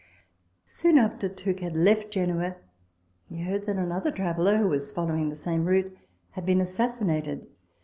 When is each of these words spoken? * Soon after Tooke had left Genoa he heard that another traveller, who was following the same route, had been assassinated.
* 0.39 0.45
Soon 0.65 0.97
after 0.97 1.29
Tooke 1.29 1.59
had 1.59 1.77
left 1.77 2.09
Genoa 2.09 2.55
he 3.29 3.43
heard 3.43 3.67
that 3.67 3.77
another 3.77 4.09
traveller, 4.11 4.57
who 4.57 4.67
was 4.67 4.91
following 4.91 5.29
the 5.29 5.35
same 5.35 5.65
route, 5.65 5.95
had 6.31 6.43
been 6.43 6.59
assassinated. 6.59 7.45